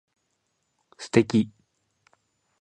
[0.97, 1.51] 素敵